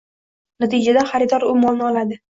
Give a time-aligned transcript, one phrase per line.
[0.63, 2.23] Natijada xaridor u molni oladi.